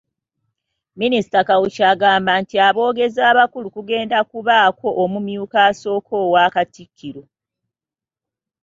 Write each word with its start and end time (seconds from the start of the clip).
Minisita 0.99 1.39
Kawuki 1.47 1.81
agamba 1.93 2.31
nti 2.41 2.55
aboogezi 2.67 3.19
abakulu 3.31 3.67
kugenda 3.75 4.17
kubaako 4.29 4.87
omumyuka 5.03 5.57
asooka 5.69 6.13
owa 6.23 6.53
Katikkiro. 6.53 7.23